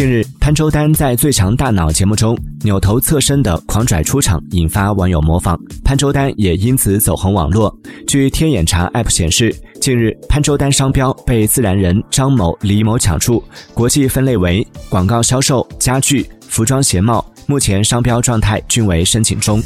[0.00, 7.70] 近日潘周丹在最强大脑节目中扭头侧身的狂拽出场引发网友模仿潘周丹也因此走红网络
[8.06, 13.44] 据天眼查 app 显示近日潘周丹商标被自然人张某李某抢注
[13.74, 19.62] 国际分类为广告销售家具服装鞋帽目前商标状态均为申请中。